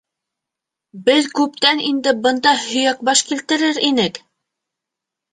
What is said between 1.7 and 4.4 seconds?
инде бында һөйәкбаш килтерер инек.